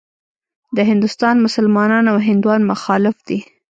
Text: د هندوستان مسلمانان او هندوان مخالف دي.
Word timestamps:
د 0.75 0.77
هندوستان 0.89 1.35
مسلمانان 1.45 2.03
او 2.11 2.17
هندوان 2.27 2.61
مخالف 2.71 3.17
دي. 3.27 3.39